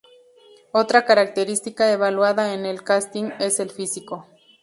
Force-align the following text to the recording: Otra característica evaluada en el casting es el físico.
Otra 0.71 1.05
característica 1.05 1.91
evaluada 1.91 2.55
en 2.55 2.65
el 2.65 2.83
casting 2.83 3.29
es 3.39 3.59
el 3.59 3.69
físico. 3.69 4.25